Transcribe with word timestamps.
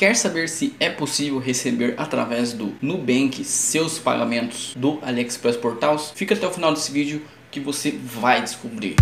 Quer 0.00 0.16
saber 0.16 0.48
se 0.48 0.74
é 0.80 0.88
possível 0.88 1.38
receber 1.38 1.94
através 1.98 2.54
do 2.54 2.74
Nubank 2.80 3.44
seus 3.44 3.98
pagamentos 3.98 4.72
do 4.74 4.98
AliExpress 5.02 5.58
Portals? 5.58 6.10
Fica 6.14 6.34
até 6.34 6.46
o 6.46 6.50
final 6.50 6.72
desse 6.72 6.90
vídeo 6.90 7.22
que 7.50 7.60
você 7.60 7.90
vai 7.90 8.40
descobrir. 8.40 8.96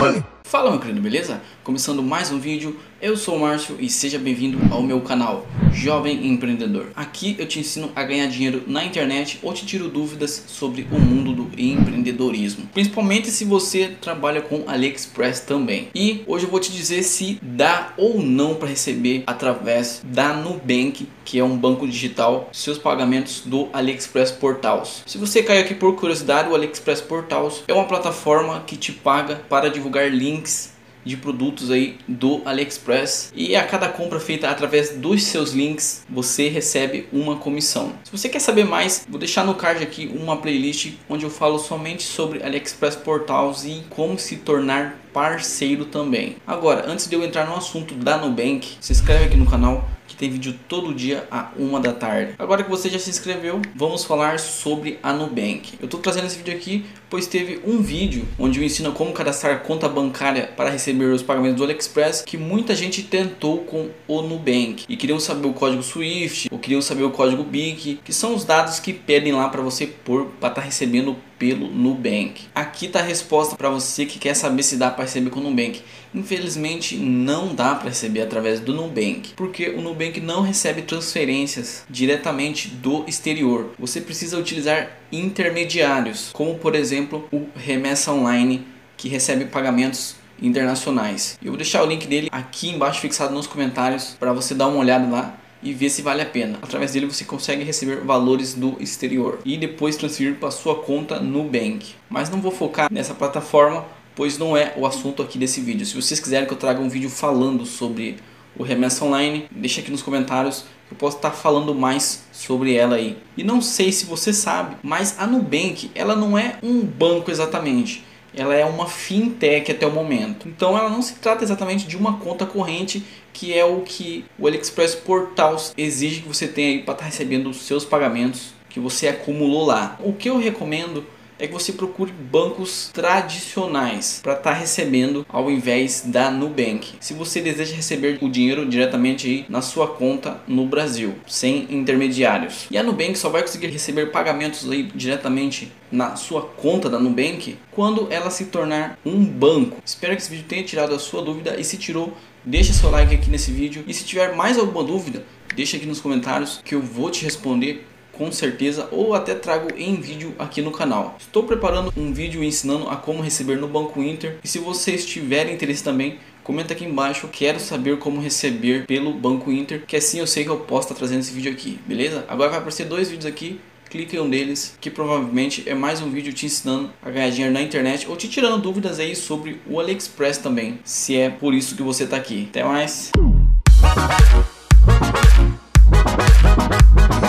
Money. 0.00 0.35
Fala 0.48 0.70
meu 0.70 0.78
querido, 0.78 1.00
beleza? 1.00 1.42
Começando 1.64 2.00
mais 2.04 2.30
um 2.30 2.38
vídeo, 2.38 2.78
eu 3.02 3.16
sou 3.16 3.34
o 3.34 3.40
Márcio 3.40 3.76
e 3.80 3.90
seja 3.90 4.16
bem-vindo 4.16 4.56
ao 4.72 4.80
meu 4.80 5.00
canal 5.00 5.44
Jovem 5.72 6.28
Empreendedor. 6.28 6.86
Aqui 6.94 7.34
eu 7.36 7.48
te 7.48 7.58
ensino 7.58 7.90
a 7.96 8.04
ganhar 8.04 8.28
dinheiro 8.28 8.62
na 8.64 8.84
internet 8.84 9.40
ou 9.42 9.52
te 9.52 9.66
tiro 9.66 9.88
dúvidas 9.88 10.44
sobre 10.46 10.86
o 10.92 11.00
mundo 11.00 11.32
do 11.32 11.50
empreendedorismo. 11.60 12.68
Principalmente 12.72 13.28
se 13.28 13.44
você 13.44 13.96
trabalha 14.00 14.40
com 14.40 14.62
AliExpress 14.68 15.40
também. 15.40 15.88
E 15.92 16.22
hoje 16.28 16.44
eu 16.44 16.50
vou 16.50 16.60
te 16.60 16.70
dizer 16.70 17.02
se 17.02 17.40
dá 17.42 17.92
ou 17.96 18.22
não 18.22 18.54
para 18.54 18.68
receber 18.68 19.24
através 19.26 20.00
da 20.04 20.32
Nubank, 20.32 21.08
que 21.26 21.38
é 21.38 21.44
um 21.44 21.58
banco 21.58 21.86
digital, 21.86 22.48
seus 22.52 22.78
pagamentos 22.78 23.42
do 23.44 23.68
AliExpress 23.72 24.30
Portals. 24.30 25.02
Se 25.04 25.18
você 25.18 25.42
caiu 25.42 25.60
aqui 25.60 25.74
por 25.74 25.94
curiosidade, 25.96 26.48
o 26.48 26.54
AliExpress 26.54 27.02
Portals 27.02 27.64
é 27.68 27.74
uma 27.74 27.84
plataforma 27.84 28.62
que 28.66 28.76
te 28.76 28.92
paga 28.92 29.42
para 29.48 29.68
divulgar 29.68 30.08
links 30.08 30.74
de 31.06 31.16
produtos 31.16 31.70
aí 31.70 31.98
do 32.08 32.42
AliExpress 32.44 33.32
e 33.34 33.54
a 33.54 33.64
cada 33.64 33.88
compra 33.88 34.18
feita 34.18 34.50
através 34.50 34.90
dos 34.90 35.22
seus 35.22 35.52
links 35.52 36.04
você 36.10 36.48
recebe 36.48 37.08
uma 37.12 37.36
comissão. 37.36 37.92
Se 38.04 38.10
você 38.10 38.28
quer 38.28 38.40
saber 38.40 38.64
mais, 38.64 39.06
vou 39.08 39.18
deixar 39.18 39.44
no 39.44 39.54
card 39.54 39.82
aqui 39.82 40.10
uma 40.12 40.36
playlist 40.36 40.94
onde 41.08 41.24
eu 41.24 41.30
falo 41.30 41.58
somente 41.58 42.02
sobre 42.02 42.42
AliExpress 42.42 42.96
Portals 42.96 43.64
e 43.64 43.84
como 43.90 44.18
se 44.18 44.36
tornar 44.38 44.98
parceiro 45.12 45.84
também. 45.84 46.36
Agora, 46.46 46.90
antes 46.90 47.08
de 47.08 47.14
eu 47.14 47.22
entrar 47.22 47.46
no 47.46 47.54
assunto 47.54 47.94
da 47.94 48.18
Nubank, 48.18 48.76
se 48.80 48.92
inscreve 48.92 49.26
aqui 49.26 49.36
no 49.36 49.46
canal 49.46 49.88
que 50.06 50.16
tem 50.16 50.30
vídeo 50.30 50.54
todo 50.68 50.94
dia 50.94 51.26
a 51.30 51.50
uma 51.56 51.80
da 51.80 51.92
tarde. 51.92 52.34
Agora 52.38 52.62
que 52.62 52.70
você 52.70 52.88
já 52.88 52.98
se 52.98 53.10
inscreveu, 53.10 53.60
vamos 53.74 54.04
falar 54.04 54.38
sobre 54.38 54.98
a 55.02 55.12
Nubank. 55.12 55.74
Eu 55.80 55.86
estou 55.86 56.00
trazendo 56.00 56.26
esse 56.26 56.38
vídeo 56.38 56.54
aqui 56.54 56.84
pois 57.08 57.26
teve 57.26 57.60
um 57.64 57.80
vídeo 57.80 58.26
onde 58.38 58.58
eu 58.58 58.64
ensino 58.64 58.92
como 58.92 59.12
cadastrar 59.12 59.60
conta 59.62 59.88
bancária 59.88 60.50
para 60.56 60.70
receber 60.70 61.06
os 61.06 61.22
pagamentos 61.22 61.56
do 61.56 61.64
AliExpress 61.64 62.22
que 62.22 62.36
muita 62.36 62.74
gente 62.74 63.02
tentou 63.02 63.58
com 63.58 63.90
o 64.08 64.22
Nubank 64.22 64.84
e 64.88 64.96
queriam 64.96 65.20
saber 65.20 65.46
o 65.46 65.52
código 65.52 65.82
SWIFT 65.82 66.48
ou 66.50 66.58
queriam 66.58 66.82
saber 66.82 67.04
o 67.04 67.10
código 67.10 67.42
BIC, 67.42 68.00
que 68.04 68.12
são 68.12 68.34
os 68.34 68.44
dados 68.44 68.80
que 68.80 68.92
pedem 68.92 69.32
lá 69.32 69.48
para 69.48 69.62
você 69.62 69.86
pôr 69.86 70.26
para 70.40 70.48
estar 70.48 70.60
tá 70.60 70.60
recebendo 70.60 71.16
pelo 71.38 71.68
Nubank. 71.68 72.44
Aqui 72.54 72.86
está 72.86 73.00
a 73.00 73.02
resposta 73.02 73.56
para 73.56 73.70
você 73.70 74.06
que 74.06 74.18
quer 74.18 74.34
saber 74.34 74.62
se 74.62 74.76
dá 74.76 74.90
para 74.90 75.04
receber 75.04 75.30
com 75.30 75.40
o 75.40 75.42
Nubank. 75.42 75.82
Infelizmente 76.14 76.96
não 76.96 77.54
dá 77.54 77.74
para 77.74 77.90
receber 77.90 78.22
através 78.22 78.60
do 78.60 78.74
Nubank, 78.74 79.34
porque 79.36 79.70
o 79.70 79.80
Nubank 79.80 80.20
não 80.20 80.42
recebe 80.42 80.82
transferências 80.82 81.84
diretamente 81.88 82.68
do 82.68 83.04
exterior. 83.06 83.72
Você 83.78 84.00
precisa 84.00 84.38
utilizar 84.38 84.98
intermediários, 85.12 86.30
como 86.32 86.58
por 86.58 86.74
exemplo 86.74 87.28
o 87.30 87.46
Remessa 87.54 88.12
Online, 88.12 88.66
que 88.96 89.08
recebe 89.08 89.44
pagamentos 89.44 90.16
internacionais. 90.40 91.38
Eu 91.42 91.52
vou 91.52 91.56
deixar 91.56 91.82
o 91.82 91.86
link 91.86 92.06
dele 92.06 92.28
aqui 92.30 92.68
embaixo 92.68 93.00
fixado 93.00 93.34
nos 93.34 93.46
comentários 93.46 94.16
para 94.18 94.32
você 94.32 94.54
dar 94.54 94.68
uma 94.68 94.78
olhada 94.78 95.06
lá 95.06 95.38
e 95.62 95.72
ver 95.72 95.90
se 95.90 96.02
vale 96.02 96.22
a 96.22 96.26
pena. 96.26 96.58
Através 96.62 96.92
dele 96.92 97.06
você 97.06 97.24
consegue 97.24 97.64
receber 97.64 98.00
valores 98.00 98.54
do 98.54 98.76
exterior 98.80 99.38
e 99.44 99.56
depois 99.56 99.96
transferir 99.96 100.36
para 100.36 100.50
sua 100.50 100.76
conta 100.76 101.18
no 101.20 101.44
bank. 101.44 101.94
Mas 102.08 102.30
não 102.30 102.40
vou 102.40 102.52
focar 102.52 102.92
nessa 102.92 103.14
plataforma, 103.14 103.84
pois 104.14 104.38
não 104.38 104.56
é 104.56 104.74
o 104.76 104.86
assunto 104.86 105.22
aqui 105.22 105.38
desse 105.38 105.60
vídeo. 105.60 105.86
Se 105.86 105.94
vocês 105.94 106.20
quiserem 106.20 106.46
que 106.46 106.52
eu 106.52 106.58
traga 106.58 106.80
um 106.80 106.88
vídeo 106.88 107.10
falando 107.10 107.64
sobre 107.66 108.16
o 108.56 108.62
Remessa 108.62 109.04
Online, 109.04 109.46
deixa 109.50 109.80
aqui 109.80 109.90
nos 109.90 110.02
comentários 110.02 110.64
que 110.88 110.94
eu 110.94 110.98
posso 110.98 111.16
estar 111.16 111.32
falando 111.32 111.74
mais 111.74 112.24
sobre 112.32 112.74
ela 112.74 112.96
aí. 112.96 113.18
E 113.36 113.42
não 113.42 113.60
sei 113.60 113.92
se 113.92 114.06
você 114.06 114.32
sabe, 114.32 114.76
mas 114.82 115.16
a 115.18 115.26
Nubank, 115.26 115.90
ela 115.94 116.14
não 116.14 116.38
é 116.38 116.58
um 116.62 116.80
banco 116.80 117.30
exatamente 117.30 118.04
ela 118.36 118.54
é 118.54 118.64
uma 118.64 118.86
fintech 118.86 119.72
até 119.72 119.86
o 119.86 119.90
momento. 119.90 120.46
Então 120.46 120.76
ela 120.76 120.90
não 120.90 121.02
se 121.02 121.14
trata 121.14 121.42
exatamente 121.42 121.86
de 121.86 121.96
uma 121.96 122.18
conta 122.18 122.44
corrente 122.46 123.02
que 123.32 123.52
é 123.52 123.64
o 123.64 123.80
que 123.80 124.24
o 124.38 124.46
AliExpress 124.46 124.94
Portals 124.94 125.74
exige 125.76 126.22
que 126.22 126.28
você 126.28 126.46
tenha 126.46 126.82
para 126.82 126.92
estar 126.92 126.94
tá 126.94 127.04
recebendo 127.04 127.50
os 127.50 127.62
seus 127.62 127.84
pagamentos 127.84 128.54
que 128.68 128.80
você 128.80 129.08
acumulou 129.08 129.66
lá. 129.66 129.98
O 130.00 130.12
que 130.12 130.28
eu 130.28 130.38
recomendo 130.38 131.04
é 131.38 131.46
que 131.46 131.52
você 131.52 131.72
procure 131.72 132.12
bancos 132.12 132.90
tradicionais 132.92 134.20
para 134.22 134.32
estar 134.32 134.52
tá 134.52 134.56
recebendo 134.56 135.26
ao 135.28 135.50
invés 135.50 136.02
da 136.06 136.30
Nubank. 136.30 136.94
Se 137.00 137.14
você 137.14 137.40
deseja 137.40 137.74
receber 137.74 138.18
o 138.20 138.28
dinheiro 138.28 138.66
diretamente 138.66 139.44
na 139.48 139.60
sua 139.60 139.88
conta 139.88 140.40
no 140.46 140.66
Brasil, 140.66 141.14
sem 141.26 141.66
intermediários. 141.70 142.66
E 142.70 142.78
a 142.78 142.82
Nubank 142.82 143.16
só 143.16 143.28
vai 143.28 143.42
conseguir 143.42 143.68
receber 143.68 144.10
pagamentos 144.10 144.70
aí 144.70 144.84
diretamente 144.94 145.72
na 145.90 146.16
sua 146.16 146.42
conta 146.42 146.88
da 146.88 146.98
Nubank 146.98 147.58
quando 147.70 148.08
ela 148.10 148.30
se 148.30 148.46
tornar 148.46 148.98
um 149.04 149.24
banco. 149.24 149.78
Espero 149.84 150.14
que 150.16 150.22
esse 150.22 150.30
vídeo 150.30 150.46
tenha 150.48 150.64
tirado 150.64 150.94
a 150.94 150.98
sua 150.98 151.22
dúvida 151.22 151.58
e 151.58 151.64
se 151.64 151.76
tirou, 151.76 152.16
deixa 152.44 152.72
seu 152.72 152.90
like 152.90 153.14
aqui 153.14 153.30
nesse 153.30 153.50
vídeo 153.50 153.84
e 153.86 153.94
se 153.94 154.04
tiver 154.04 154.34
mais 154.34 154.58
alguma 154.58 154.82
dúvida, 154.82 155.24
deixa 155.54 155.76
aqui 155.76 155.86
nos 155.86 156.00
comentários 156.00 156.60
que 156.64 156.74
eu 156.74 156.82
vou 156.82 157.10
te 157.10 157.24
responder 157.24 157.86
com 158.16 158.32
certeza 158.32 158.88
ou 158.90 159.14
até 159.14 159.34
trago 159.34 159.68
em 159.76 159.96
vídeo 159.96 160.34
aqui 160.38 160.62
no 160.62 160.70
canal. 160.70 161.16
Estou 161.18 161.44
preparando 161.44 161.92
um 161.96 162.12
vídeo 162.12 162.42
ensinando 162.42 162.88
a 162.88 162.96
como 162.96 163.22
receber 163.22 163.56
no 163.58 163.68
Banco 163.68 164.02
Inter 164.02 164.38
e 164.42 164.48
se 164.48 164.58
vocês 164.58 165.04
tiverem 165.04 165.54
interesse 165.54 165.84
também, 165.84 166.18
comenta 166.42 166.72
aqui 166.72 166.84
embaixo, 166.84 167.28
quero 167.28 167.60
saber 167.60 167.98
como 167.98 168.20
receber 168.20 168.86
pelo 168.86 169.12
Banco 169.12 169.52
Inter, 169.52 169.84
que 169.86 169.96
assim 169.96 170.18
eu 170.18 170.26
sei 170.26 170.44
que 170.44 170.50
eu 170.50 170.60
posso 170.60 170.88
estar 170.88 170.94
trazendo 170.94 171.20
esse 171.20 171.32
vídeo 171.32 171.52
aqui, 171.52 171.78
beleza? 171.86 172.24
Agora 172.28 172.50
vai 172.50 172.58
aparecer 172.58 172.86
dois 172.86 173.08
vídeos 173.08 173.26
aqui, 173.26 173.60
clique 173.90 174.16
em 174.16 174.20
um 174.20 174.30
deles, 174.30 174.76
que 174.80 174.90
provavelmente 174.90 175.64
é 175.66 175.74
mais 175.74 176.00
um 176.00 176.10
vídeo 176.10 176.32
te 176.32 176.46
ensinando 176.46 176.90
a 177.02 177.10
ganhar 177.10 177.30
dinheiro 177.30 177.52
na 177.52 177.60
internet 177.60 178.08
ou 178.08 178.16
te 178.16 178.28
tirando 178.28 178.58
dúvidas 178.58 178.98
aí 178.98 179.14
sobre 179.14 179.60
o 179.66 179.78
AliExpress 179.78 180.38
também, 180.38 180.78
se 180.84 181.16
é 181.16 181.28
por 181.28 181.52
isso 181.52 181.76
que 181.76 181.82
você 181.82 182.04
está 182.04 182.16
aqui. 182.16 182.46
Até 182.50 182.64
mais! 182.64 183.10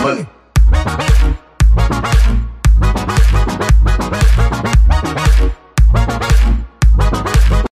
Money. 0.02 0.37